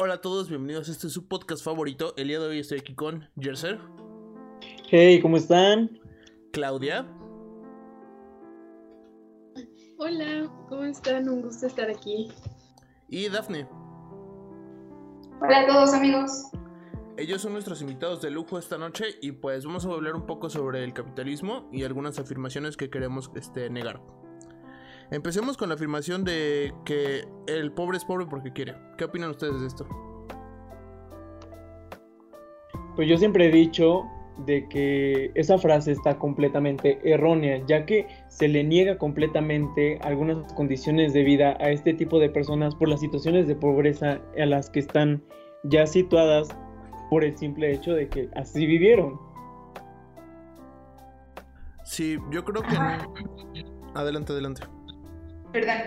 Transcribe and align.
Hola 0.00 0.14
a 0.14 0.20
todos, 0.20 0.48
bienvenidos 0.48 0.88
a 0.88 0.92
este 0.92 1.08
su 1.08 1.26
podcast 1.26 1.64
favorito. 1.64 2.14
El 2.16 2.28
día 2.28 2.38
de 2.38 2.46
hoy 2.46 2.60
estoy 2.60 2.78
aquí 2.78 2.94
con 2.94 3.28
Jerser. 3.36 3.80
Hey, 4.88 5.20
¿cómo 5.20 5.36
están? 5.36 5.98
Claudia. 6.52 7.04
Hola, 9.98 10.48
¿cómo 10.68 10.84
están? 10.84 11.28
Un 11.28 11.42
gusto 11.42 11.66
estar 11.66 11.90
aquí. 11.90 12.30
Y 13.08 13.28
Dafne. 13.28 13.66
Hola 15.40 15.62
a 15.62 15.66
todos 15.66 15.92
amigos. 15.92 16.44
Ellos 17.16 17.42
son 17.42 17.54
nuestros 17.54 17.82
invitados 17.82 18.22
de 18.22 18.30
lujo 18.30 18.56
esta 18.56 18.78
noche 18.78 19.16
y 19.20 19.32
pues 19.32 19.64
vamos 19.64 19.84
a 19.84 19.88
hablar 19.88 20.14
un 20.14 20.26
poco 20.26 20.48
sobre 20.48 20.84
el 20.84 20.92
capitalismo 20.94 21.68
y 21.72 21.82
algunas 21.82 22.20
afirmaciones 22.20 22.76
que 22.76 22.88
queremos 22.88 23.32
este, 23.34 23.68
negar. 23.68 24.00
Empecemos 25.10 25.56
con 25.56 25.70
la 25.70 25.74
afirmación 25.74 26.22
de 26.24 26.74
que 26.84 27.26
el 27.46 27.72
pobre 27.72 27.96
es 27.96 28.04
pobre 28.04 28.26
porque 28.26 28.52
quiere. 28.52 28.74
¿Qué 28.98 29.04
opinan 29.04 29.30
ustedes 29.30 29.60
de 29.60 29.66
esto? 29.66 29.86
Pues 32.94 33.08
yo 33.08 33.16
siempre 33.16 33.46
he 33.46 33.50
dicho 33.50 34.04
de 34.44 34.68
que 34.68 35.30
esa 35.34 35.56
frase 35.56 35.92
está 35.92 36.18
completamente 36.18 37.00
errónea, 37.02 37.64
ya 37.66 37.86
que 37.86 38.06
se 38.28 38.48
le 38.48 38.62
niega 38.62 38.98
completamente 38.98 39.98
algunas 40.02 40.52
condiciones 40.52 41.12
de 41.12 41.22
vida 41.22 41.56
a 41.58 41.70
este 41.70 41.94
tipo 41.94 42.18
de 42.18 42.28
personas 42.28 42.74
por 42.74 42.88
las 42.88 43.00
situaciones 43.00 43.48
de 43.48 43.54
pobreza 43.54 44.20
a 44.38 44.46
las 44.46 44.68
que 44.68 44.80
están 44.80 45.22
ya 45.64 45.86
situadas 45.86 46.48
por 47.08 47.24
el 47.24 47.36
simple 47.36 47.72
hecho 47.72 47.94
de 47.94 48.08
que 48.08 48.28
así 48.36 48.66
vivieron. 48.66 49.18
Sí, 51.84 52.18
yo 52.30 52.44
creo 52.44 52.62
que... 52.62 52.76
Adelante, 53.94 54.32
adelante. 54.32 54.77
¿Verdad? 55.52 55.84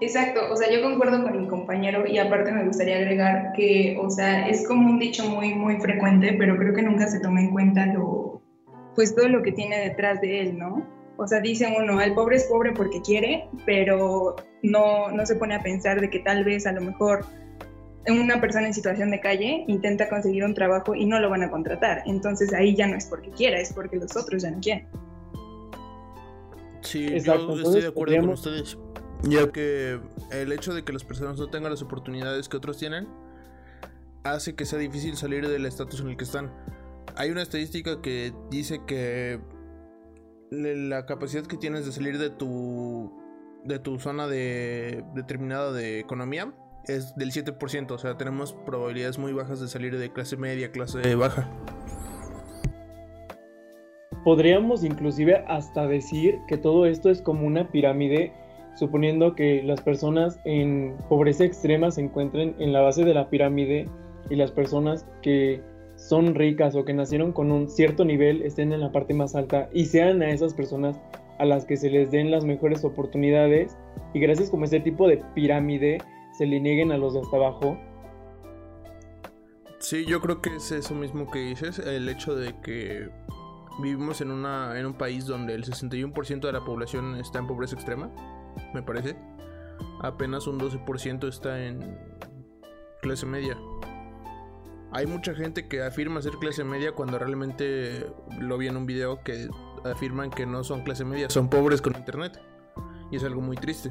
Exacto, 0.00 0.40
o 0.50 0.56
sea, 0.56 0.68
yo 0.68 0.82
concuerdo 0.82 1.22
con 1.22 1.40
mi 1.40 1.46
compañero 1.46 2.06
y 2.06 2.18
aparte 2.18 2.50
me 2.50 2.64
gustaría 2.64 2.96
agregar 2.96 3.52
que, 3.52 3.96
o 4.00 4.10
sea, 4.10 4.48
es 4.48 4.66
como 4.66 4.90
un 4.90 4.98
dicho 4.98 5.24
muy, 5.28 5.54
muy 5.54 5.76
frecuente, 5.76 6.34
pero 6.36 6.56
creo 6.56 6.74
que 6.74 6.82
nunca 6.82 7.06
se 7.06 7.20
toma 7.20 7.40
en 7.40 7.52
cuenta 7.52 7.86
lo, 7.86 8.42
pues 8.96 9.14
todo 9.14 9.28
lo 9.28 9.42
que 9.42 9.52
tiene 9.52 9.78
detrás 9.78 10.20
de 10.20 10.40
él, 10.40 10.58
¿no? 10.58 10.84
O 11.18 11.26
sea, 11.28 11.40
dice 11.40 11.72
uno, 11.78 12.00
el 12.00 12.14
pobre 12.14 12.36
es 12.36 12.44
pobre 12.44 12.72
porque 12.72 13.00
quiere, 13.00 13.48
pero 13.64 14.34
no, 14.62 15.12
no 15.12 15.24
se 15.24 15.36
pone 15.36 15.54
a 15.54 15.62
pensar 15.62 16.00
de 16.00 16.10
que 16.10 16.18
tal 16.18 16.42
vez 16.42 16.66
a 16.66 16.72
lo 16.72 16.80
mejor 16.80 17.24
una 18.08 18.40
persona 18.40 18.66
en 18.66 18.74
situación 18.74 19.10
de 19.10 19.20
calle 19.20 19.64
intenta 19.68 20.08
conseguir 20.08 20.44
un 20.44 20.54
trabajo 20.54 20.94
y 20.94 21.06
no 21.06 21.20
lo 21.20 21.30
van 21.30 21.44
a 21.44 21.50
contratar. 21.50 22.02
Entonces 22.06 22.52
ahí 22.52 22.74
ya 22.74 22.88
no 22.88 22.96
es 22.96 23.06
porque 23.06 23.30
quiera, 23.30 23.60
es 23.60 23.72
porque 23.72 23.96
los 23.96 24.16
otros 24.16 24.42
ya 24.42 24.50
no 24.50 24.60
quieren. 24.60 24.88
Sí, 26.82 27.06
Exacto. 27.06 27.56
yo 27.56 27.62
estoy 27.62 27.80
de 27.82 27.88
acuerdo 27.88 28.20
con 28.20 28.28
ustedes. 28.30 28.76
Ya 29.24 29.50
que 29.52 30.00
el 30.32 30.52
hecho 30.52 30.74
de 30.74 30.84
que 30.84 30.92
las 30.92 31.04
personas 31.04 31.38
no 31.38 31.48
tengan 31.48 31.70
las 31.70 31.82
oportunidades 31.82 32.48
que 32.48 32.56
otros 32.56 32.76
tienen 32.76 33.08
hace 34.24 34.54
que 34.54 34.64
sea 34.64 34.78
difícil 34.78 35.16
salir 35.16 35.48
del 35.48 35.66
estatus 35.66 36.00
en 36.00 36.08
el 36.08 36.16
que 36.16 36.24
están. 36.24 36.52
Hay 37.16 37.30
una 37.30 37.42
estadística 37.42 38.00
que 38.00 38.32
dice 38.50 38.80
que 38.86 39.40
la 40.50 41.06
capacidad 41.06 41.44
que 41.44 41.56
tienes 41.56 41.86
de 41.86 41.92
salir 41.92 42.18
de 42.18 42.30
tu 42.30 43.12
de 43.64 43.78
tu 43.78 43.98
zona 43.98 44.26
de 44.26 45.04
determinada 45.14 45.72
de 45.72 46.00
economía 46.00 46.52
es 46.86 47.14
del 47.14 47.30
7%, 47.30 47.92
o 47.92 47.98
sea, 47.98 48.16
tenemos 48.16 48.54
probabilidades 48.66 49.16
muy 49.18 49.32
bajas 49.32 49.60
de 49.60 49.68
salir 49.68 49.96
de 49.96 50.12
clase 50.12 50.36
media, 50.36 50.72
clase 50.72 51.14
baja. 51.14 51.48
Podríamos 54.24 54.84
inclusive 54.84 55.44
hasta 55.48 55.86
decir 55.86 56.38
que 56.46 56.56
todo 56.56 56.86
esto 56.86 57.10
es 57.10 57.20
como 57.20 57.46
una 57.46 57.70
pirámide 57.70 58.32
suponiendo 58.74 59.34
que 59.34 59.62
las 59.62 59.80
personas 59.80 60.38
en 60.44 60.96
pobreza 61.08 61.44
extrema 61.44 61.90
se 61.90 62.02
encuentren 62.02 62.54
en 62.58 62.72
la 62.72 62.80
base 62.80 63.04
de 63.04 63.14
la 63.14 63.28
pirámide 63.28 63.88
y 64.30 64.36
las 64.36 64.50
personas 64.50 65.06
que 65.22 65.60
son 65.96 66.34
ricas 66.34 66.74
o 66.74 66.84
que 66.84 66.94
nacieron 66.94 67.32
con 67.32 67.52
un 67.52 67.68
cierto 67.68 68.04
nivel 68.04 68.42
estén 68.42 68.72
en 68.72 68.80
la 68.80 68.92
parte 68.92 69.14
más 69.14 69.34
alta 69.34 69.68
y 69.72 69.84
sean 69.84 70.22
a 70.22 70.30
esas 70.30 70.54
personas 70.54 70.98
a 71.38 71.44
las 71.44 71.64
que 71.64 71.76
se 71.76 71.90
les 71.90 72.10
den 72.10 72.30
las 72.30 72.44
mejores 72.44 72.84
oportunidades 72.84 73.76
y 74.14 74.20
gracias 74.20 74.50
como 74.50 74.64
este 74.64 74.80
tipo 74.80 75.08
de 75.08 75.22
pirámide 75.34 75.98
se 76.32 76.46
le 76.46 76.60
nieguen 76.60 76.92
a 76.92 76.98
los 76.98 77.14
de 77.14 77.20
hasta 77.20 77.36
abajo. 77.36 77.78
Sí, 79.78 80.04
yo 80.06 80.20
creo 80.20 80.40
que 80.40 80.56
es 80.56 80.70
eso 80.70 80.94
mismo 80.94 81.30
que 81.30 81.40
dices, 81.40 81.80
el 81.80 82.08
hecho 82.08 82.36
de 82.36 82.54
que 82.62 83.08
vivimos 83.80 84.20
en, 84.20 84.30
una, 84.30 84.78
en 84.78 84.86
un 84.86 84.94
país 84.94 85.26
donde 85.26 85.54
el 85.54 85.64
61% 85.64 86.40
de 86.40 86.52
la 86.52 86.64
población 86.64 87.16
está 87.16 87.38
en 87.38 87.46
pobreza 87.46 87.74
extrema 87.74 88.10
me 88.72 88.82
parece. 88.82 89.16
Apenas 90.00 90.46
un 90.46 90.58
12% 90.58 91.28
está 91.28 91.64
en 91.64 91.98
clase 93.00 93.26
media. 93.26 93.56
Hay 94.92 95.06
mucha 95.06 95.34
gente 95.34 95.68
que 95.68 95.82
afirma 95.82 96.20
ser 96.20 96.32
clase 96.32 96.64
media 96.64 96.92
cuando 96.92 97.18
realmente 97.18 98.06
lo 98.38 98.58
vi 98.58 98.68
en 98.68 98.76
un 98.76 98.86
video 98.86 99.22
que 99.22 99.48
afirman 99.84 100.30
que 100.30 100.44
no 100.44 100.64
son 100.64 100.82
clase 100.82 101.04
media, 101.04 101.30
son 101.30 101.48
pobres 101.48 101.80
con 101.80 101.96
internet. 101.96 102.38
Y 103.10 103.16
es 103.16 103.24
algo 103.24 103.40
muy 103.40 103.56
triste. 103.56 103.90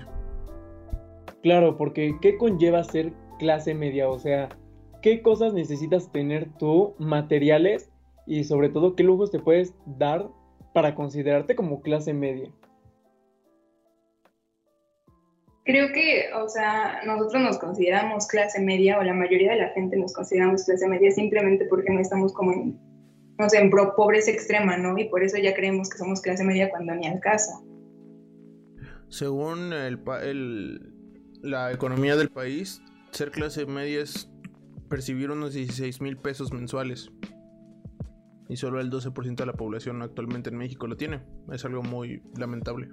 Claro, 1.41 1.77
porque 1.77 2.17
¿qué 2.21 2.37
conlleva 2.37 2.83
ser 2.83 3.13
clase 3.39 3.73
media? 3.73 4.09
O 4.09 4.19
sea, 4.19 4.49
¿qué 5.01 5.21
cosas 5.21 5.53
necesitas 5.53 6.11
tener 6.11 6.49
tú, 6.57 6.95
materiales, 6.99 7.90
y 8.25 8.43
sobre 8.43 8.69
todo 8.69 8.95
qué 8.95 9.03
lujos 9.03 9.31
te 9.31 9.39
puedes 9.39 9.73
dar 9.85 10.29
para 10.73 10.95
considerarte 10.95 11.55
como 11.55 11.81
clase 11.81 12.13
media? 12.13 12.51
Creo 15.63 15.93
que, 15.93 16.25
o 16.33 16.49
sea, 16.49 17.01
nosotros 17.05 17.41
nos 17.41 17.57
consideramos 17.59 18.27
clase 18.27 18.59
media 18.59 18.97
o 18.97 19.03
la 19.03 19.13
mayoría 19.13 19.51
de 19.51 19.59
la 19.59 19.69
gente 19.69 19.95
nos 19.95 20.13
consideramos 20.13 20.65
clase 20.65 20.87
media 20.87 21.11
simplemente 21.11 21.65
porque 21.65 21.93
no 21.93 21.99
estamos 21.99 22.33
como 22.33 22.51
en, 22.51 22.79
no 23.37 23.47
sé, 23.47 23.59
en 23.59 23.69
pobreza 23.69 24.31
extrema, 24.31 24.77
¿no? 24.77 24.97
Y 24.97 25.05
por 25.09 25.23
eso 25.23 25.37
ya 25.37 25.53
creemos 25.53 25.89
que 25.89 25.99
somos 25.99 26.21
clase 26.21 26.43
media 26.43 26.69
cuando 26.71 26.95
ni 26.95 27.05
al 27.07 27.19
caso. 27.19 27.63
Según 29.09 29.71
el, 29.71 29.99
el, 30.23 30.93
la 31.43 31.71
economía 31.71 32.15
del 32.15 32.29
país, 32.29 32.81
ser 33.11 33.29
clase 33.29 33.65
media 33.67 34.01
es 34.01 34.31
percibir 34.89 35.29
unos 35.29 35.53
16 35.53 36.01
mil 36.01 36.17
pesos 36.17 36.51
mensuales. 36.51 37.11
Y 38.51 38.57
solo 38.57 38.81
el 38.81 38.91
12% 38.91 39.35
de 39.37 39.45
la 39.45 39.53
población 39.53 40.01
actualmente 40.01 40.49
en 40.49 40.57
México 40.57 40.85
lo 40.85 40.97
tiene. 40.97 41.21
Es 41.53 41.63
algo 41.63 41.83
muy 41.83 42.21
lamentable. 42.37 42.89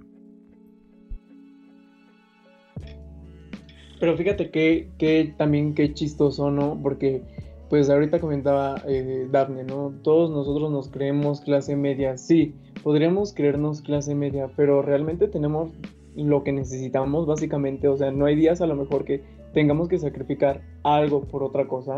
Pero 3.99 4.17
fíjate 4.17 4.53
que, 4.53 4.93
que 4.99 5.35
también 5.37 5.75
qué 5.75 5.93
chistoso, 5.93 6.53
¿no? 6.53 6.79
Porque 6.81 7.25
pues 7.69 7.91
ahorita 7.91 8.21
comentaba 8.21 8.81
eh, 8.87 9.27
Daphne, 9.33 9.65
¿no? 9.65 9.93
Todos 10.05 10.31
nosotros 10.31 10.71
nos 10.71 10.91
creemos 10.91 11.41
clase 11.41 11.75
media, 11.75 12.17
sí, 12.17 12.55
podríamos 12.85 13.35
creernos 13.35 13.83
clase 13.83 14.15
media, 14.15 14.49
pero 14.55 14.81
realmente 14.81 15.27
tenemos 15.27 15.73
lo 16.15 16.45
que 16.45 16.53
necesitamos 16.53 17.27
básicamente, 17.27 17.89
o 17.89 17.97
sea, 17.97 18.13
no 18.13 18.27
hay 18.27 18.37
días 18.37 18.61
a 18.61 18.67
lo 18.69 18.77
mejor 18.77 19.05
que 19.05 19.25
tengamos 19.55 19.89
que 19.89 19.99
sacrificar 19.99 20.63
algo 20.85 21.23
por 21.23 21.43
otra 21.43 21.67
cosa. 21.67 21.97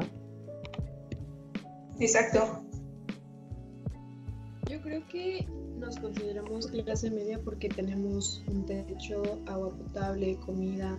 Exacto. 2.00 2.69
Creo 4.90 5.06
que 5.06 5.46
nos 5.78 5.98
consideramos 5.98 6.66
clase 6.66 7.12
media 7.12 7.38
porque 7.44 7.68
tenemos 7.68 8.42
un 8.48 8.66
techo, 8.66 9.22
agua 9.46 9.70
potable, 9.70 10.36
comida, 10.44 10.98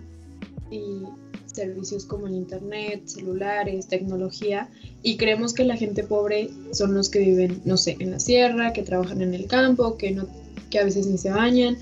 y 0.70 1.02
servicios 1.44 2.06
como 2.06 2.26
el 2.26 2.32
internet, 2.32 3.02
celulares, 3.04 3.88
tecnología, 3.88 4.70
y 5.02 5.18
creemos 5.18 5.52
que 5.52 5.64
la 5.64 5.76
gente 5.76 6.04
pobre 6.04 6.48
son 6.72 6.94
los 6.94 7.10
que 7.10 7.18
viven, 7.18 7.60
no 7.66 7.76
sé, 7.76 7.98
en 7.98 8.12
la 8.12 8.18
sierra, 8.18 8.72
que 8.72 8.82
trabajan 8.82 9.20
en 9.20 9.34
el 9.34 9.46
campo, 9.46 9.98
que 9.98 10.12
no, 10.12 10.26
que 10.70 10.78
a 10.78 10.84
veces 10.84 11.06
ni 11.06 11.18
se 11.18 11.28
bañan. 11.28 11.76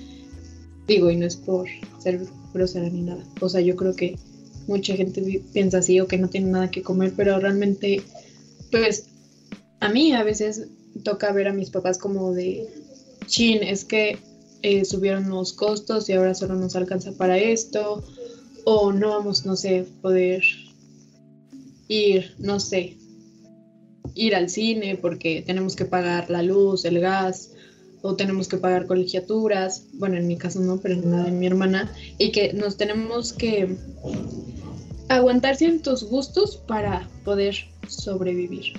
Digo, 0.88 1.12
y 1.12 1.16
no 1.16 1.26
es 1.26 1.36
por 1.36 1.68
ser 2.00 2.26
grosera 2.52 2.90
ni 2.90 3.02
nada. 3.02 3.22
O 3.40 3.48
sea, 3.48 3.60
yo 3.60 3.76
creo 3.76 3.94
que 3.94 4.16
mucha 4.66 4.96
gente 4.96 5.44
piensa 5.52 5.78
así 5.78 6.00
o 6.00 6.08
que 6.08 6.18
no 6.18 6.28
tiene 6.28 6.50
nada 6.50 6.72
que 6.72 6.82
comer, 6.82 7.12
pero 7.16 7.38
realmente, 7.38 8.02
pues, 8.72 9.06
a 9.78 9.88
mí 9.90 10.12
a 10.12 10.24
veces 10.24 10.66
toca 11.02 11.32
ver 11.32 11.48
a 11.48 11.52
mis 11.52 11.70
papás 11.70 11.98
como 11.98 12.32
de, 12.32 12.68
chin, 13.26 13.62
es 13.62 13.84
que 13.84 14.18
eh, 14.62 14.84
subieron 14.84 15.28
los 15.28 15.52
costos 15.52 16.08
y 16.08 16.12
ahora 16.12 16.34
solo 16.34 16.54
nos 16.54 16.76
alcanza 16.76 17.12
para 17.12 17.38
esto, 17.38 18.04
o 18.64 18.92
no 18.92 19.10
vamos, 19.10 19.46
no 19.46 19.56
sé, 19.56 19.86
poder 20.02 20.42
ir, 21.88 22.34
no 22.38 22.60
sé, 22.60 22.96
ir 24.14 24.34
al 24.34 24.50
cine 24.50 24.96
porque 24.96 25.42
tenemos 25.46 25.76
que 25.76 25.84
pagar 25.84 26.30
la 26.30 26.42
luz, 26.42 26.84
el 26.84 27.00
gas, 27.00 27.50
o 28.02 28.16
tenemos 28.16 28.48
que 28.48 28.56
pagar 28.56 28.86
colegiaturas, 28.86 29.84
bueno, 29.94 30.16
en 30.16 30.26
mi 30.26 30.36
caso 30.36 30.60
no, 30.60 30.78
pero 30.78 30.94
en 30.94 31.10
la 31.10 31.24
de 31.24 31.32
mi 31.32 31.46
hermana, 31.46 31.92
y 32.18 32.32
que 32.32 32.52
nos 32.52 32.76
tenemos 32.76 33.32
que 33.32 33.76
aguantar 35.08 35.56
ciertos 35.56 36.04
gustos 36.04 36.56
para 36.56 37.08
poder 37.24 37.56
sobrevivir, 37.88 38.74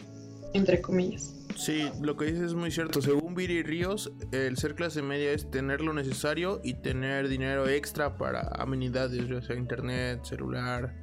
entre 0.53 0.81
comillas. 0.81 1.33
Sí, 1.55 1.89
lo 2.01 2.17
que 2.17 2.25
dices 2.25 2.41
es 2.41 2.53
muy 2.55 2.71
cierto. 2.71 3.01
Según 3.01 3.35
Viri 3.35 3.63
Ríos, 3.63 4.13
el 4.31 4.57
ser 4.57 4.75
clase 4.75 5.01
media 5.01 5.31
es 5.31 5.49
tener 5.49 5.81
lo 5.81 5.93
necesario 5.93 6.59
y 6.63 6.75
tener 6.75 7.27
dinero 7.27 7.67
extra 7.67 8.17
para 8.17 8.49
amenidades, 8.55 9.27
ya 9.27 9.41
sea 9.41 9.55
internet, 9.55 10.23
celular, 10.23 10.93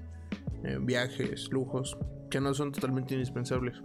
eh, 0.64 0.78
viajes, 0.80 1.48
lujos, 1.50 1.96
que 2.30 2.40
no 2.40 2.54
son 2.54 2.72
totalmente 2.72 3.14
indispensables. 3.14 3.80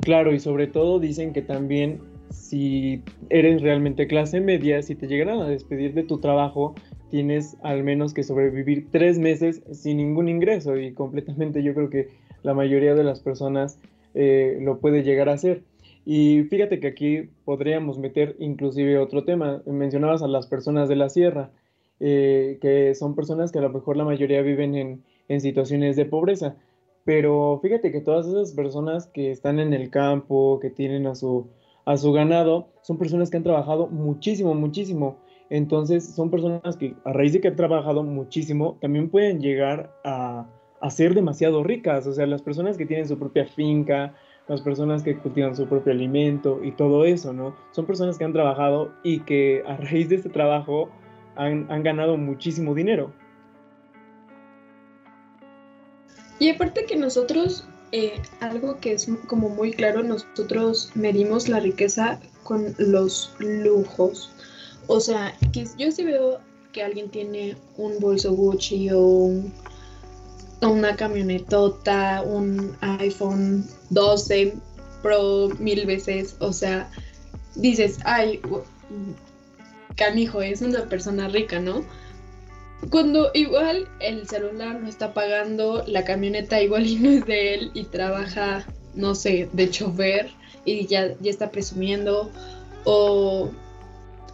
Claro, 0.00 0.32
y 0.32 0.40
sobre 0.40 0.66
todo 0.66 0.98
dicen 0.98 1.32
que 1.32 1.42
también 1.42 2.00
si 2.30 3.02
eres 3.28 3.62
realmente 3.62 4.06
clase 4.06 4.40
media, 4.40 4.82
si 4.82 4.94
te 4.94 5.06
llegaran 5.06 5.40
a 5.40 5.48
despedir 5.48 5.94
de 5.94 6.02
tu 6.02 6.18
trabajo, 6.18 6.74
tienes 7.10 7.56
al 7.62 7.84
menos 7.84 8.14
que 8.14 8.22
sobrevivir 8.22 8.90
tres 8.90 9.18
meses 9.18 9.62
sin 9.70 9.98
ningún 9.98 10.28
ingreso 10.28 10.76
y 10.76 10.92
completamente 10.92 11.62
yo 11.62 11.74
creo 11.74 11.90
que 11.90 12.08
la 12.42 12.54
mayoría 12.54 12.94
de 12.94 13.04
las 13.04 13.20
personas 13.20 13.78
eh, 14.14 14.58
lo 14.60 14.78
puede 14.80 15.02
llegar 15.02 15.28
a 15.28 15.34
hacer. 15.34 15.64
Y 16.04 16.42
fíjate 16.44 16.80
que 16.80 16.88
aquí 16.88 17.30
podríamos 17.44 17.98
meter 17.98 18.36
inclusive 18.38 18.98
otro 18.98 19.24
tema. 19.24 19.62
Mencionabas 19.66 20.22
a 20.22 20.28
las 20.28 20.46
personas 20.46 20.88
de 20.88 20.96
la 20.96 21.08
sierra, 21.08 21.50
eh, 22.00 22.58
que 22.60 22.94
son 22.94 23.14
personas 23.14 23.52
que 23.52 23.58
a 23.58 23.62
lo 23.62 23.70
mejor 23.70 23.96
la 23.96 24.04
mayoría 24.04 24.42
viven 24.42 24.74
en, 24.74 25.04
en 25.28 25.40
situaciones 25.40 25.96
de 25.96 26.04
pobreza. 26.04 26.56
Pero 27.04 27.58
fíjate 27.62 27.92
que 27.92 28.00
todas 28.00 28.26
esas 28.26 28.52
personas 28.52 29.06
que 29.06 29.30
están 29.30 29.58
en 29.58 29.72
el 29.72 29.90
campo, 29.90 30.58
que 30.60 30.70
tienen 30.70 31.06
a 31.06 31.14
su, 31.14 31.48
a 31.84 31.96
su 31.96 32.12
ganado, 32.12 32.68
son 32.82 32.98
personas 32.98 33.30
que 33.30 33.36
han 33.36 33.42
trabajado 33.42 33.88
muchísimo, 33.88 34.54
muchísimo. 34.54 35.18
Entonces 35.50 36.14
son 36.14 36.30
personas 36.30 36.76
que 36.76 36.94
a 37.04 37.12
raíz 37.12 37.32
de 37.32 37.40
que 37.40 37.48
han 37.48 37.56
trabajado 37.56 38.02
muchísimo, 38.02 38.78
también 38.80 39.10
pueden 39.10 39.40
llegar 39.40 39.92
a, 40.04 40.48
a 40.82 40.90
ser 40.90 41.14
demasiado 41.14 41.62
ricas. 41.62 42.06
O 42.06 42.12
sea, 42.12 42.26
las 42.26 42.42
personas 42.42 42.76
que 42.76 42.84
tienen 42.84 43.08
su 43.08 43.18
propia 43.18 43.46
finca, 43.46 44.14
las 44.48 44.60
personas 44.60 45.02
que 45.02 45.16
cultivan 45.16 45.56
su 45.56 45.66
propio 45.66 45.92
alimento 45.92 46.60
y 46.62 46.72
todo 46.72 47.04
eso, 47.04 47.32
¿no? 47.32 47.56
Son 47.70 47.86
personas 47.86 48.18
que 48.18 48.24
han 48.24 48.32
trabajado 48.32 48.92
y 49.02 49.20
que 49.20 49.62
a 49.66 49.76
raíz 49.76 50.08
de 50.08 50.16
este 50.16 50.28
trabajo 50.28 50.90
han, 51.36 51.66
ganado 51.82 52.16
muchísimo 52.16 52.74
dinero. 52.74 53.12
Y 56.40 56.50
aparte 56.50 56.84
que 56.84 56.96
nosotros, 56.96 57.64
eh, 57.92 58.20
algo 58.40 58.78
que 58.80 58.94
es 58.94 59.08
como 59.28 59.48
muy 59.48 59.70
claro, 59.70 60.02
nosotros 60.02 60.90
medimos 60.96 61.48
la 61.48 61.60
riqueza 61.60 62.18
con 62.42 62.74
los 62.78 63.34
lujos. 63.38 64.34
O 64.88 64.98
sea, 64.98 65.32
que 65.52 65.64
yo 65.78 65.92
sí 65.92 66.04
veo 66.04 66.40
que 66.72 66.82
alguien 66.82 67.08
tiene 67.08 67.54
un 67.76 68.00
bolso 68.00 68.32
Gucci 68.32 68.90
o 68.90 69.00
un 69.00 69.52
una 70.68 70.96
camionetota, 70.96 72.22
un 72.22 72.76
iPhone 72.80 73.66
12 73.90 74.54
Pro 75.02 75.48
mil 75.58 75.84
veces, 75.84 76.36
o 76.38 76.52
sea, 76.52 76.88
dices, 77.56 77.98
ay, 78.04 78.40
canijo, 79.96 80.40
es 80.42 80.62
una 80.62 80.84
persona 80.88 81.28
rica, 81.28 81.58
¿no? 81.58 81.84
Cuando 82.90 83.30
igual 83.34 83.88
el 84.00 84.28
celular 84.28 84.80
no 84.80 84.88
está 84.88 85.12
pagando, 85.12 85.84
la 85.86 86.04
camioneta 86.04 86.62
igual 86.62 86.86
y 86.86 86.96
no 86.96 87.10
es 87.10 87.26
de 87.26 87.54
él 87.54 87.70
y 87.74 87.84
trabaja, 87.84 88.64
no 88.94 89.14
sé, 89.14 89.48
de 89.52 89.70
chofer 89.70 90.30
y 90.64 90.86
ya, 90.86 91.16
ya 91.20 91.30
está 91.30 91.50
presumiendo, 91.50 92.30
o 92.84 93.50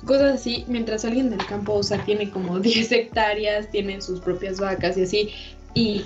cosas 0.04 0.34
así, 0.34 0.64
mientras 0.68 1.04
alguien 1.04 1.30
del 1.30 1.44
campo, 1.46 1.74
o 1.74 1.82
sea, 1.82 2.04
tiene 2.04 2.30
como 2.30 2.58
10 2.60 2.92
hectáreas, 2.92 3.70
tiene 3.70 4.00
sus 4.02 4.20
propias 4.20 4.60
vacas 4.60 4.98
y 4.98 5.02
así, 5.02 5.30
y 5.74 6.04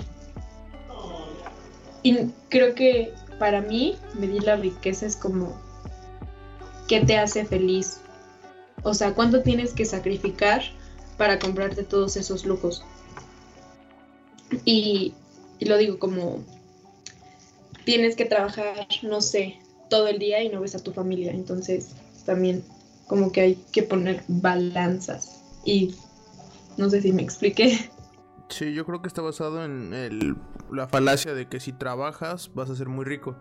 y 2.03 2.27
creo 2.49 2.75
que 2.75 3.13
para 3.39 3.61
mí 3.61 3.97
medir 4.13 4.43
la 4.43 4.57
riqueza 4.57 5.05
es 5.05 5.15
como 5.15 5.53
qué 6.87 7.01
te 7.01 7.17
hace 7.17 7.45
feliz. 7.45 7.99
O 8.83 8.93
sea, 8.93 9.13
cuánto 9.13 9.41
tienes 9.41 9.73
que 9.73 9.85
sacrificar 9.85 10.61
para 11.17 11.39
comprarte 11.39 11.83
todos 11.83 12.17
esos 12.17 12.45
lujos. 12.45 12.83
Y, 14.65 15.13
lo 15.61 15.77
digo 15.77 15.97
como 15.97 16.43
tienes 17.85 18.15
que 18.15 18.25
trabajar, 18.25 18.85
no 19.01 19.21
sé, 19.21 19.59
todo 19.89 20.07
el 20.07 20.19
día 20.19 20.43
y 20.43 20.49
no 20.49 20.59
ves 20.59 20.75
a 20.75 20.83
tu 20.83 20.91
familia. 20.91 21.31
Entonces 21.31 21.91
también 22.25 22.63
como 23.07 23.31
que 23.31 23.41
hay 23.41 23.55
que 23.71 23.83
poner 23.83 24.23
balanzas. 24.27 25.41
Y 25.63 25.95
no 26.75 26.89
sé 26.89 27.01
si 27.01 27.13
me 27.13 27.21
expliqué. 27.21 27.89
Sí, 28.53 28.71
yo 28.71 28.85
creo 28.85 29.01
que 29.01 29.07
está 29.07 29.23
basado 29.23 29.65
en 29.65 29.95
el, 29.95 30.35
la 30.71 30.87
falacia 30.87 31.33
de 31.33 31.47
que 31.47 31.59
si 31.59 31.73
trabajas 31.73 32.51
vas 32.53 32.69
a 32.69 32.75
ser 32.75 32.87
muy 32.87 33.03
rico, 33.03 33.35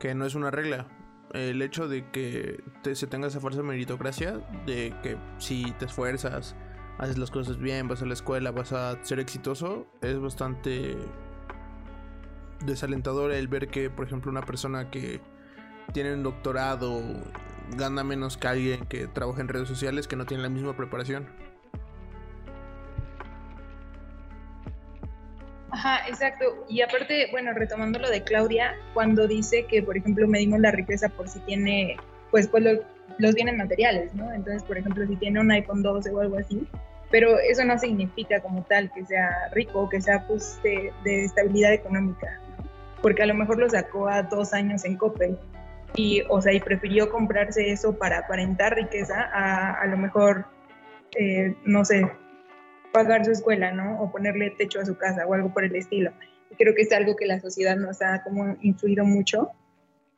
que 0.00 0.12
no 0.16 0.26
es 0.26 0.34
una 0.34 0.50
regla. 0.50 0.88
El 1.32 1.62
hecho 1.62 1.86
de 1.86 2.10
que 2.10 2.64
se 2.94 3.06
tenga 3.06 3.28
esa 3.28 3.38
falsa 3.38 3.62
meritocracia, 3.62 4.40
de 4.66 4.92
que 5.04 5.18
si 5.38 5.70
te 5.78 5.84
esfuerzas, 5.84 6.56
haces 6.98 7.16
las 7.16 7.30
cosas 7.30 7.58
bien, 7.58 7.86
vas 7.86 8.02
a 8.02 8.06
la 8.06 8.14
escuela, 8.14 8.50
vas 8.50 8.72
a 8.72 9.00
ser 9.04 9.20
exitoso, 9.20 9.86
es 10.02 10.18
bastante 10.18 10.96
desalentador 12.64 13.30
el 13.30 13.46
ver 13.46 13.68
que, 13.68 13.88
por 13.88 14.04
ejemplo, 14.04 14.32
una 14.32 14.42
persona 14.42 14.90
que 14.90 15.20
tiene 15.92 16.12
un 16.12 16.24
doctorado 16.24 17.00
gana 17.76 18.02
menos 18.02 18.36
que 18.36 18.48
alguien 18.48 18.84
que 18.86 19.06
trabaja 19.06 19.42
en 19.42 19.46
redes 19.46 19.68
sociales 19.68 20.08
que 20.08 20.16
no 20.16 20.26
tiene 20.26 20.42
la 20.42 20.48
misma 20.48 20.76
preparación. 20.76 21.28
Ajá, 25.70 26.06
exacto. 26.08 26.64
Y 26.68 26.80
aparte, 26.80 27.28
bueno, 27.30 27.52
retomando 27.52 27.98
lo 27.98 28.08
de 28.08 28.22
Claudia, 28.22 28.74
cuando 28.94 29.26
dice 29.26 29.66
que, 29.66 29.82
por 29.82 29.96
ejemplo, 29.96 30.26
medimos 30.28 30.60
la 30.60 30.70
riqueza 30.70 31.08
por 31.08 31.28
si 31.28 31.40
tiene, 31.40 31.96
pues, 32.30 32.48
pues 32.48 32.64
los 33.18 33.34
bienes 33.34 33.56
materiales, 33.56 34.14
¿no? 34.14 34.32
Entonces, 34.32 34.62
por 34.62 34.78
ejemplo, 34.78 35.06
si 35.06 35.16
tiene 35.16 35.40
un 35.40 35.50
iPhone 35.50 35.82
12 35.82 36.10
o 36.10 36.20
algo 36.20 36.38
así, 36.38 36.66
pero 37.10 37.38
eso 37.38 37.64
no 37.64 37.78
significa 37.78 38.40
como 38.40 38.62
tal 38.64 38.92
que 38.92 39.04
sea 39.04 39.30
rico 39.52 39.82
o 39.82 39.88
que 39.88 40.00
sea, 40.00 40.26
pues, 40.26 40.60
de, 40.62 40.92
estabilidad 41.24 41.72
económica, 41.72 42.40
porque 43.02 43.22
a 43.22 43.26
lo 43.26 43.34
mejor 43.34 43.58
lo 43.58 43.68
sacó 43.68 44.08
a 44.08 44.22
dos 44.22 44.52
años 44.52 44.84
en 44.84 44.96
Coppel 44.96 45.36
y, 45.94 46.22
o 46.28 46.40
sea, 46.40 46.52
y 46.52 46.60
prefirió 46.60 47.10
comprarse 47.10 47.70
eso 47.70 47.96
para 47.96 48.18
aparentar 48.18 48.74
riqueza 48.74 49.30
a, 49.32 49.80
a 49.80 49.86
lo 49.86 49.96
mejor, 49.96 50.46
eh, 51.18 51.54
no 51.64 51.84
sé, 51.84 52.10
pagar 52.96 53.26
su 53.26 53.30
escuela, 53.30 53.72
¿no? 53.72 54.00
O 54.00 54.10
ponerle 54.10 54.52
techo 54.52 54.80
a 54.80 54.86
su 54.86 54.96
casa 54.96 55.26
o 55.26 55.34
algo 55.34 55.52
por 55.52 55.64
el 55.64 55.76
estilo. 55.76 56.12
Y 56.50 56.54
creo 56.54 56.74
que 56.74 56.80
es 56.80 56.92
algo 56.92 57.14
que 57.14 57.26
la 57.26 57.40
sociedad 57.40 57.76
nos 57.76 58.00
ha 58.00 58.22
como 58.22 58.56
influido 58.62 59.04
mucho 59.04 59.50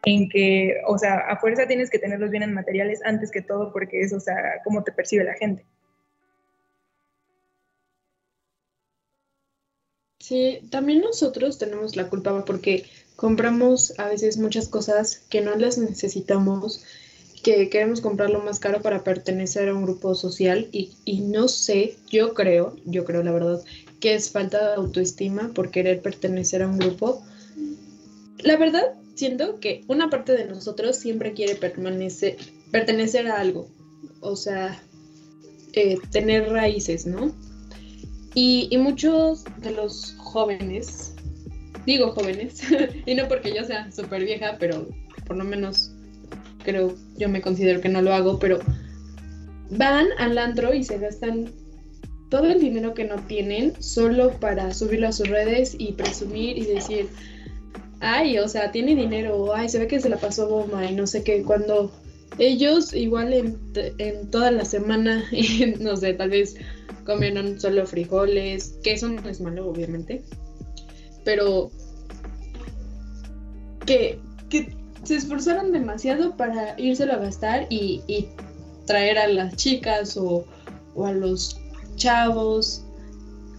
en 0.05 0.29
que, 0.29 0.81
o 0.87 0.97
sea, 0.97 1.17
a 1.29 1.41
fuerza 1.41 1.67
tienes 1.67 1.91
que 1.91 1.99
tener 1.99 2.21
los 2.21 2.31
bienes 2.31 2.51
materiales 2.51 3.01
antes 3.05 3.33
que 3.33 3.43
todo 3.43 3.73
porque 3.73 4.03
es, 4.03 4.13
o 4.13 4.21
sea, 4.21 4.37
cómo 4.63 4.85
te 4.85 4.93
percibe 4.93 5.25
la 5.25 5.35
gente. 5.35 5.67
Sí, 10.21 10.61
también 10.71 11.01
nosotros 11.01 11.59
tenemos 11.59 11.97
la 11.97 12.09
culpa 12.09 12.45
porque 12.45 12.85
compramos 13.17 13.99
a 13.99 14.09
veces 14.09 14.39
muchas 14.39 14.69
cosas 14.69 15.27
que 15.29 15.41
no 15.41 15.57
las 15.57 15.79
necesitamos 15.79 16.85
que 17.41 17.69
queremos 17.69 18.01
comprarlo 18.01 18.41
más 18.41 18.59
caro 18.59 18.83
para 18.83 19.05
pertenecer 19.05 19.69
a 19.69 19.75
un 19.75 19.83
grupo 19.83 20.15
social 20.15 20.69
y, 20.73 21.21
no 21.21 21.49
sé, 21.49 21.97
yo 22.11 22.35
creo, 22.35 22.77
yo 22.85 23.05
creo 23.05 23.23
la 23.23 23.33
verdad, 23.33 23.63
que 24.01 24.15
es 24.15 24.31
falta 24.31 24.71
de 24.71 24.75
autoestima 24.77 25.51
por 25.55 25.71
querer 25.71 26.01
pertenecer 26.01 26.63
a 26.63 26.69
un 26.69 26.79
grupo. 26.79 27.23
La 28.39 28.57
verdad, 28.57 28.95
siento 29.15 29.61
que 29.61 29.85
una 29.89 30.11
parte 30.11 30.33
de 30.33 30.47
nosotros 30.47 30.97
siempre 30.97 31.33
quiere 31.33 31.55
permanecer, 31.55 32.37
pertenecer 32.71 33.29
a 33.29 33.41
algo, 33.41 33.69
o 34.21 34.37
sea, 34.37 34.81
eh, 35.73 35.97
tener 36.11 36.49
raíces, 36.51 37.07
¿no? 37.07 37.35
Y, 38.35 38.69
y 38.71 38.79
muchos 38.79 39.45
de 39.61 39.73
los 39.73 40.15
jóvenes, 40.19 41.15
digo 41.85 42.13
jóvenes, 42.13 42.61
y 43.07 43.15
no 43.15 43.27
porque 43.29 43.55
yo 43.55 43.65
sea 43.65 43.91
súper 43.91 44.25
vieja, 44.25 44.57
pero 44.59 44.89
por 45.27 45.37
lo 45.37 45.45
menos 45.45 45.93
creo, 46.63 46.95
yo 47.19 47.29
me 47.29 47.43
considero 47.43 47.81
que 47.81 47.89
no 47.89 48.01
lo 48.01 48.15
hago, 48.15 48.39
pero 48.39 48.59
van 49.71 50.07
al 50.19 50.39
antro 50.39 50.73
y 50.73 50.85
se 50.85 50.99
gastan 50.99 51.51
todo 52.31 52.45
el 52.45 52.61
dinero 52.61 52.95
que 52.95 53.05
no 53.05 53.17
tienen 53.27 53.73
solo 53.83 54.33
para 54.39 54.73
subirlo 54.73 55.09
a 55.09 55.13
sus 55.13 55.29
redes 55.29 55.75
y 55.79 55.93
presumir 55.93 56.59
y 56.59 56.67
decir, 56.67 57.09
ay, 58.01 58.39
o 58.39 58.49
sea, 58.49 58.71
tiene 58.71 58.95
dinero, 58.95 59.55
ay, 59.55 59.69
se 59.69 59.79
ve 59.79 59.87
que 59.87 60.01
se 60.01 60.09
la 60.09 60.19
pasó 60.19 60.49
bomba 60.49 60.85
y 60.85 60.95
no 60.95 61.07
sé 61.07 61.25
qué, 61.25 61.43
cuando 61.43 61.91
ellos 62.39 62.93
igual 62.95 63.33
en, 63.33 63.59
en 63.99 64.31
toda 64.31 64.51
la 64.51 64.65
semana, 64.65 65.25
no 65.81 65.97
sé, 65.97 66.15
tal 66.15 66.31
vez 66.31 66.57
comieron 67.05 67.59
solo 67.59 67.87
frijoles, 67.87 68.79
que 68.83 68.93
eso 68.93 69.09
no 69.09 69.29
es 69.29 69.41
malo, 69.41 69.69
obviamente, 69.69 70.23
pero 71.25 71.71
que, 73.87 74.21
que 74.51 74.78
se 75.05 75.17
esforzaron 75.17 75.73
demasiado 75.73 76.37
para 76.37 76.79
írselo 76.79 77.15
a 77.15 77.19
gastar 77.19 77.67
y, 77.71 78.29
traer 78.87 79.19
a 79.19 79.29
las 79.29 79.55
chicas 79.57 80.17
o, 80.17 80.47
a 81.05 81.13
los 81.13 81.61
chavos 81.97 82.83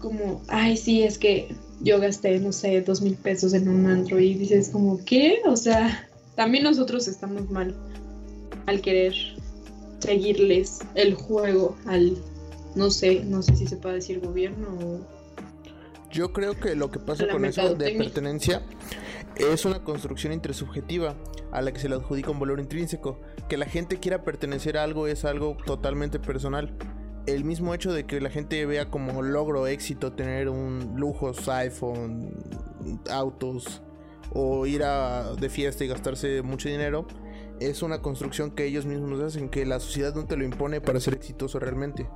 como, 0.00 0.42
ay, 0.48 0.76
sí, 0.76 1.04
es 1.04 1.18
que 1.18 1.54
yo 1.82 2.00
gasté, 2.00 2.40
no 2.40 2.52
sé, 2.52 2.80
dos 2.80 3.00
mil 3.00 3.14
pesos 3.14 3.54
en 3.54 3.68
un 3.68 3.86
antro 3.86 4.18
y 4.18 4.34
dices 4.34 4.70
como, 4.70 4.98
¿qué? 5.04 5.38
O 5.46 5.56
sea, 5.56 6.08
también 6.34 6.64
nosotros 6.64 7.06
estamos 7.06 7.48
mal 7.48 7.74
al 8.66 8.80
querer 8.80 9.14
seguirles 10.00 10.80
el 10.94 11.14
juego 11.14 11.76
al, 11.86 12.16
no 12.74 12.90
sé, 12.90 13.24
no 13.24 13.42
sé 13.42 13.56
si 13.56 13.66
se 13.66 13.76
puede 13.76 13.96
decir 13.96 14.20
gobierno 14.20 14.68
o... 14.82 15.19
Yo 16.10 16.32
creo 16.32 16.58
que 16.58 16.74
lo 16.74 16.90
que 16.90 16.98
pasa 16.98 17.28
con 17.28 17.44
eso 17.44 17.74
de 17.74 17.92
pertenencia 17.92 18.62
es 19.36 19.64
una 19.64 19.84
construcción 19.84 20.32
intersubjetiva 20.32 21.14
a 21.52 21.62
la 21.62 21.72
que 21.72 21.78
se 21.78 21.88
le 21.88 21.94
adjudica 21.94 22.30
un 22.30 22.40
valor 22.40 22.58
intrínseco. 22.58 23.20
Que 23.48 23.56
la 23.56 23.66
gente 23.66 23.98
quiera 23.98 24.24
pertenecer 24.24 24.76
a 24.76 24.82
algo 24.82 25.06
es 25.06 25.24
algo 25.24 25.56
totalmente 25.64 26.18
personal. 26.18 26.76
El 27.26 27.44
mismo 27.44 27.74
hecho 27.74 27.92
de 27.92 28.06
que 28.06 28.20
la 28.20 28.30
gente 28.30 28.64
vea 28.66 28.90
como 28.90 29.22
logro 29.22 29.66
éxito 29.68 30.12
tener 30.12 30.48
un 30.48 30.94
lujos, 30.96 31.48
iPhone, 31.48 32.34
autos 33.10 33.82
o 34.32 34.66
ir 34.66 34.82
a, 34.82 35.34
de 35.34 35.48
fiesta 35.48 35.84
y 35.84 35.88
gastarse 35.88 36.42
mucho 36.42 36.68
dinero 36.68 37.06
es 37.60 37.82
una 37.82 38.00
construcción 38.00 38.50
que 38.50 38.64
ellos 38.64 38.86
mismos 38.86 39.20
hacen, 39.20 39.48
que 39.48 39.66
la 39.66 39.80
sociedad 39.80 40.14
no 40.14 40.24
te 40.24 40.36
lo 40.36 40.44
impone 40.44 40.80
para 40.80 40.98
ser 40.98 41.14
exitoso 41.14 41.60
realmente. 41.60 42.08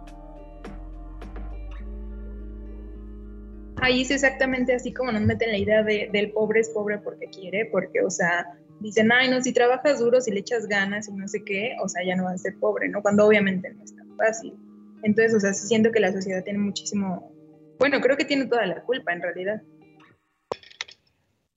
Ahí 3.84 4.02
es 4.02 4.10
exactamente 4.10 4.74
así 4.74 4.92
como 4.92 5.12
nos 5.12 5.22
meten 5.22 5.50
la 5.50 5.58
idea 5.58 5.82
de, 5.82 6.08
del 6.12 6.32
pobre 6.32 6.60
es 6.60 6.70
pobre 6.70 6.98
porque 6.98 7.26
quiere, 7.28 7.66
porque, 7.66 8.00
o 8.02 8.10
sea, 8.10 8.46
dicen, 8.80 9.12
ay, 9.12 9.30
no, 9.30 9.42
si 9.42 9.52
trabajas 9.52 10.00
duro, 10.00 10.20
si 10.20 10.30
le 10.30 10.40
echas 10.40 10.66
ganas 10.66 11.08
y 11.08 11.12
no 11.12 11.28
sé 11.28 11.44
qué, 11.44 11.76
o 11.82 11.88
sea, 11.88 12.04
ya 12.04 12.16
no 12.16 12.24
vas 12.24 12.34
a 12.34 12.38
ser 12.38 12.58
pobre, 12.58 12.88
¿no? 12.88 13.02
Cuando 13.02 13.26
obviamente 13.26 13.72
no 13.72 13.84
es 13.84 13.94
tan 13.94 14.16
fácil. 14.16 14.54
Entonces, 15.02 15.34
o 15.34 15.40
sea, 15.40 15.52
siento 15.52 15.92
que 15.92 16.00
la 16.00 16.12
sociedad 16.12 16.42
tiene 16.42 16.58
muchísimo, 16.58 17.30
bueno, 17.78 18.00
creo 18.00 18.16
que 18.16 18.24
tiene 18.24 18.46
toda 18.46 18.66
la 18.66 18.82
culpa 18.82 19.12
en 19.12 19.22
realidad. 19.22 19.62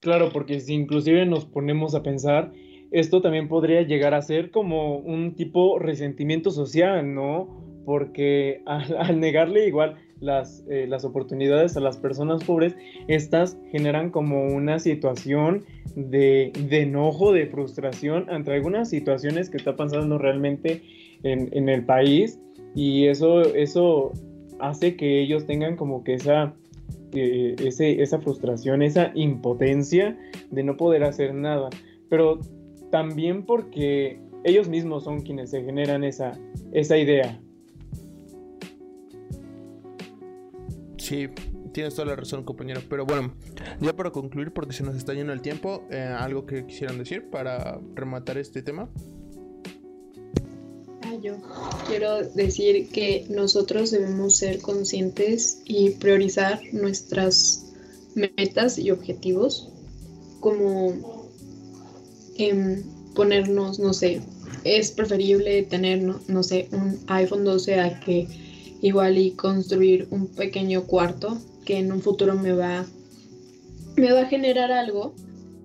Claro, 0.01 0.29
porque 0.31 0.59
si 0.59 0.73
inclusive 0.73 1.25
nos 1.25 1.45
ponemos 1.45 1.95
a 1.95 2.03
pensar, 2.03 2.51
esto 2.91 3.21
también 3.21 3.47
podría 3.47 3.81
llegar 3.81 4.13
a 4.13 4.21
ser 4.21 4.51
como 4.51 4.97
un 4.97 5.35
tipo 5.35 5.79
resentimiento 5.79 6.51
social, 6.51 7.13
¿no? 7.13 7.81
Porque 7.85 8.61
al 8.65 9.19
negarle 9.19 9.67
igual 9.67 9.97
las, 10.19 10.63
eh, 10.69 10.87
las 10.87 11.05
oportunidades 11.05 11.77
a 11.77 11.79
las 11.79 11.97
personas 11.97 12.43
pobres, 12.43 12.75
estas 13.07 13.57
generan 13.71 14.09
como 14.09 14.47
una 14.47 14.79
situación 14.79 15.65
de, 15.95 16.51
enojo, 16.71 17.33
de 17.33 17.47
frustración 17.47 18.29
ante 18.29 18.53
algunas 18.53 18.89
situaciones 18.89 19.49
que 19.49 19.57
está 19.57 19.75
pasando 19.75 20.17
realmente 20.17 20.81
en, 21.23 21.69
el 21.69 21.83
país 21.83 22.39
y 22.75 23.07
eso, 23.07 23.41
eso 23.55 24.11
hace 24.59 24.95
que 24.95 25.21
ellos 25.21 25.45
tengan 25.45 25.75
como 25.75 26.03
que 26.03 26.13
esa, 26.13 26.53
esa 27.11 28.19
frustración, 28.19 28.81
esa 28.81 29.11
impotencia 29.15 30.17
de 30.51 30.63
no 30.63 30.77
poder 30.77 31.03
hacer 31.03 31.33
nada, 31.33 31.69
pero 32.09 32.39
también 32.91 33.43
porque 33.43 34.19
ellos 34.43 34.69
mismos 34.69 35.03
son 35.03 35.21
quienes 35.21 35.49
se 35.49 35.63
generan 35.63 36.03
esa, 36.03 36.37
esa 36.71 36.97
idea, 36.97 37.39
Sí, 41.07 41.29
tienes 41.71 41.95
toda 41.95 42.09
la 42.09 42.17
razón, 42.17 42.43
compañero. 42.43 42.81
Pero 42.89 43.05
bueno, 43.05 43.33
ya 43.79 43.95
para 43.95 44.11
concluir, 44.11 44.51
porque 44.51 44.73
se 44.73 44.83
nos 44.83 44.97
está 44.97 45.13
yendo 45.13 45.31
el 45.31 45.41
tiempo, 45.41 45.85
eh, 45.89 45.99
algo 45.99 46.45
que 46.45 46.65
quisieran 46.65 46.97
decir 46.97 47.29
para 47.29 47.79
rematar 47.95 48.37
este 48.37 48.61
tema. 48.61 48.89
Ah, 51.03 51.15
yo 51.23 51.35
quiero 51.87 52.23
decir 52.31 52.89
que 52.89 53.25
nosotros 53.29 53.91
debemos 53.91 54.35
ser 54.35 54.59
conscientes 54.59 55.61
y 55.63 55.91
priorizar 55.91 56.59
nuestras 56.73 57.71
metas 58.15 58.77
y 58.77 58.91
objetivos, 58.91 59.71
como 60.41 61.29
em, 62.35 62.83
ponernos, 63.15 63.79
no 63.79 63.93
sé, 63.93 64.19
es 64.65 64.91
preferible 64.91 65.63
tener, 65.63 66.03
no, 66.03 66.19
no 66.27 66.43
sé, 66.43 66.67
un 66.73 66.99
iPhone 67.07 67.45
12 67.45 67.79
a 67.79 67.97
que 68.01 68.27
igual 68.81 69.17
y 69.17 69.31
construir 69.31 70.07
un 70.11 70.27
pequeño 70.27 70.83
cuarto 70.83 71.37
que 71.65 71.77
en 71.77 71.91
un 71.91 72.01
futuro 72.01 72.35
me 72.35 72.53
va, 72.53 72.85
me 73.95 74.11
va 74.11 74.21
a 74.21 74.25
generar 74.25 74.71
algo 74.71 75.13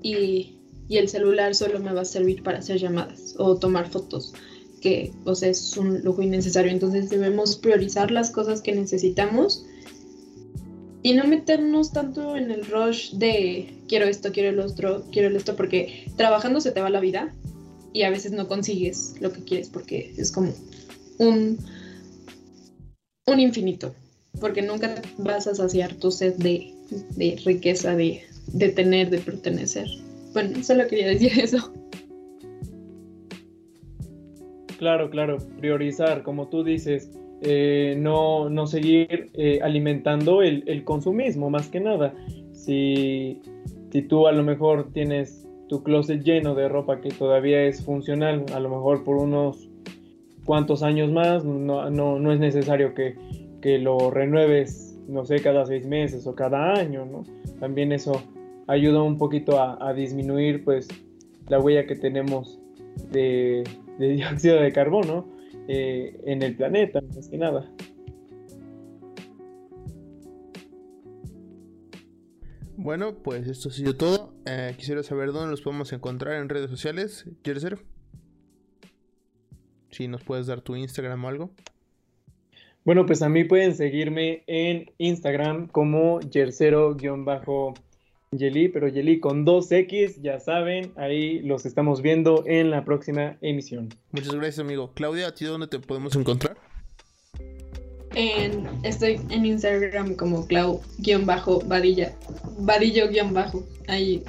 y, 0.02 0.59
el 0.90 1.09
celular 1.09 1.54
solo 1.54 1.81
me 1.81 1.95
va 1.95 2.02
a 2.02 2.04
servir 2.04 2.42
para 2.42 2.59
hacer 2.59 2.76
llamadas 2.76 3.35
o 3.38 3.57
tomar 3.57 3.88
fotos, 3.88 4.35
que 4.83 5.11
o 5.25 5.35
sea, 5.35 5.49
es 5.49 5.75
un 5.78 6.02
lujo 6.02 6.21
innecesario. 6.21 6.71
Entonces 6.71 7.09
debemos 7.09 7.57
priorizar 7.57 8.11
las 8.11 8.31
cosas 8.31 8.61
que 8.61 8.75
necesitamos 8.75 9.64
y 11.02 11.14
no 11.14 11.25
meternos 11.25 11.92
tanto 11.92 12.37
en 12.37 12.50
el 12.50 12.66
rush 12.66 13.12
de 13.12 13.75
quiero 13.88 14.04
esto, 14.04 14.33
quiero 14.33 14.50
el 14.50 14.61
otro, 14.61 15.04
quiero 15.11 15.35
esto, 15.35 15.57
porque 15.57 16.12
trabajando 16.16 16.61
se 16.61 16.73
te 16.73 16.83
va 16.83 16.90
la 16.90 17.00
vida 17.00 17.33
y 17.95 18.02
a 18.02 18.11
veces 18.11 18.33
no 18.33 18.47
consigues 18.47 19.14
lo 19.21 19.33
que 19.33 19.45
quieres 19.45 19.71
porque 19.71 20.12
es 20.19 20.31
como 20.31 20.52
un 21.19 21.59
un 23.26 23.41
infinito, 23.41 23.95
porque 24.41 24.62
nunca 24.62 24.95
vas 25.19 25.47
a 25.47 25.55
saciar 25.55 25.95
tu 25.95 26.11
sed 26.11 26.35
de, 26.37 26.73
riqueza, 27.45 27.95
de, 27.95 28.23
tener, 28.75 29.11
de 29.11 29.19
pertenecer. 29.19 29.87
Bueno, 30.33 30.62
solo 30.62 30.87
quería 30.88 31.09
decir 31.09 31.33
eso. 31.38 31.73
Claro, 34.79 35.11
claro, 35.11 35.38
priorizar, 35.59 36.25
como 36.25 36.49
tú 36.49 36.64
dices, 36.64 37.11
eh, 37.43 37.95
no, 37.99 38.50
no, 38.50 38.67
seguir 38.67 39.31
eh, 39.35 39.61
alimentando 39.62 40.43
el, 40.43 40.64
el, 40.67 40.83
consumismo, 40.83 41.50
más 41.50 41.69
que 41.69 41.79
nada. 41.79 42.12
Si, 42.52 43.41
si 43.93 44.02
tú 44.02 44.26
a 44.26 44.33
lo 44.33 44.43
mejor 44.43 44.93
tienes 44.93 45.47
tu 45.69 45.85
closet 45.85 46.23
lleno 46.25 46.57
de 46.57 46.69
ropa 46.69 47.00
que 47.00 47.11
todavía 47.11 47.62
es 47.62 47.85
funcional, 47.85 48.45
a 48.52 48.59
lo 48.59 48.71
mejor 48.71 49.05
por 49.05 49.17
unos 49.17 49.69
cuántos 50.44 50.82
años 50.82 51.11
más, 51.11 51.44
no, 51.44 51.90
no, 51.90 52.18
no 52.18 52.32
es 52.32 52.40
necesario 52.40 52.94
que, 52.94 53.16
que, 53.61 53.78
lo 53.78 54.11
renueves, 54.11 54.99
no 55.08 55.25
sé, 55.25 55.40
cada 55.40 55.66
seis 55.66 55.87
meses 55.87 56.26
o 56.26 56.34
cada 56.34 56.75
año, 56.75 57.04
¿no? 57.04 57.25
También 57.61 57.92
eso 57.92 58.22
ayuda 58.66 59.02
un 59.02 59.18
poquito 59.18 59.61
a, 59.61 59.92
disminuir, 59.94 60.64
pues, 60.64 60.88
la 61.49 61.58
huella 61.58 61.87
que 61.87 61.96
tenemos 61.96 62.58
de, 63.11 63.64
dióxido 63.99 64.56
de 64.61 64.72
carbono 64.72 65.26
eh, 65.68 66.20
en 66.25 66.42
el 66.42 66.56
planeta, 66.56 67.00
más 67.14 67.28
que 67.28 67.38
nada. 67.38 67.70
Bueno, 72.76 73.14
pues 73.22 73.46
esto 73.46 73.68
ha 73.68 73.72
sido 73.72 73.94
todo. 73.94 74.34
Eh, 74.44 74.75
quisiera 74.76 75.04
saber 75.04 75.30
dónde 75.30 75.52
los 75.52 75.61
podemos 75.61 75.92
encontrar 75.92 76.40
en 76.40 76.49
redes 76.49 76.68
sociales. 76.68 77.26
¿Quieres? 77.42 77.64
Si 79.92 80.08
nos 80.08 80.25
puedes 80.25 80.49
dar 80.49 80.61
tu 80.61 80.75
Instagram 80.75 81.25
o 81.25 81.28
algo. 81.28 81.50
Bueno, 82.84 83.06
pues 83.06 83.22
a 83.22 83.28
mí 83.28 83.44
pueden 83.44 83.76
seguirme 83.76 84.42
en 84.49 84.90
Instagram 84.99 85.68
como 85.68 86.18
yersero-yeli, 86.18 88.68
pero 88.68 88.88
yeli 88.88 89.20
con 89.20 89.44
dos 89.44 89.70
X, 89.70 90.20
ya 90.20 90.40
saben, 90.40 90.90
ahí 90.96 91.38
los 91.42 91.64
estamos 91.64 92.02
viendo 92.02 92.42
en 92.44 92.70
la 92.70 92.84
próxima 92.84 93.37
emisión. 93.40 93.90
Muchas 94.11 94.34
gracias, 94.34 94.58
amigo. 94.58 94.90
Claudia, 94.94 95.28
¿a 95.28 95.34
ti 95.34 95.44
dónde 95.44 95.68
te 95.68 95.78
podemos 95.78 96.16
encontrar? 96.16 96.56
estoy 98.82 99.18
en 99.30 99.46
Instagram 99.46 100.16
como 100.16 100.46
clau-vadilla, 100.46 102.14
vadillo-bajo, 102.58 103.66
ahí 103.88 104.22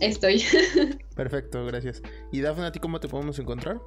estoy. 0.00 0.42
Perfecto, 1.14 1.64
gracias. 1.66 2.02
¿Y 2.32 2.40
Dafne, 2.40 2.64
a 2.64 2.72
ti 2.72 2.80
cómo 2.80 2.98
te 2.98 3.08
podemos 3.08 3.38
encontrar? 3.38 3.78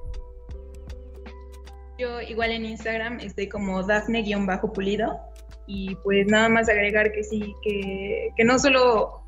Yo 1.98 2.20
igual 2.20 2.50
en 2.50 2.66
Instagram 2.66 3.20
estoy 3.20 3.48
como 3.48 3.82
Dafne-pulido 3.82 5.18
y 5.66 5.94
pues 5.96 6.26
nada 6.26 6.48
más 6.48 6.68
agregar 6.68 7.12
que 7.12 7.24
sí, 7.24 7.54
que, 7.62 8.30
que 8.36 8.44
no 8.44 8.58
solo, 8.58 9.22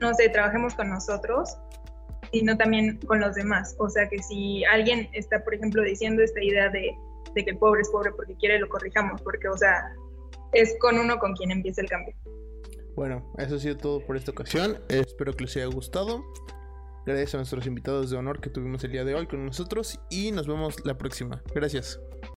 no 0.00 0.14
sé, 0.14 0.28
trabajemos 0.30 0.74
con 0.74 0.88
nosotros, 0.88 1.56
sino 2.32 2.56
también 2.56 2.98
con 3.06 3.20
los 3.20 3.34
demás. 3.34 3.76
O 3.78 3.88
sea 3.88 4.08
que 4.08 4.22
si 4.22 4.64
alguien 4.64 5.08
está, 5.12 5.44
por 5.44 5.54
ejemplo, 5.54 5.82
diciendo 5.82 6.22
esta 6.22 6.42
idea 6.42 6.70
de, 6.70 6.94
de 7.34 7.44
que 7.44 7.50
el 7.50 7.58
pobre 7.58 7.82
es 7.82 7.90
pobre 7.90 8.10
porque 8.12 8.34
quiere, 8.36 8.58
lo 8.58 8.68
corrijamos, 8.68 9.20
porque, 9.22 9.48
o 9.48 9.56
sea, 9.56 9.92
es 10.52 10.74
con 10.80 10.98
uno 10.98 11.18
con 11.18 11.34
quien 11.34 11.50
empieza 11.50 11.82
el 11.82 11.88
cambio. 11.88 12.14
Bueno, 12.96 13.30
eso 13.36 13.56
ha 13.56 13.58
sido 13.58 13.76
todo 13.76 14.00
por 14.00 14.16
esta 14.16 14.30
ocasión. 14.30 14.78
Espero 14.88 15.34
que 15.34 15.44
les 15.44 15.56
haya 15.56 15.66
gustado. 15.66 16.24
Gracias 17.06 17.34
a 17.34 17.38
nuestros 17.38 17.66
invitados 17.66 18.10
de 18.10 18.16
honor 18.16 18.40
que 18.40 18.50
tuvimos 18.50 18.82
el 18.82 18.90
día 18.90 19.04
de 19.04 19.14
hoy 19.14 19.28
con 19.28 19.46
nosotros 19.46 20.00
y 20.10 20.32
nos 20.32 20.48
vemos 20.48 20.84
la 20.84 20.98
próxima. 20.98 21.40
Gracias. 21.54 22.00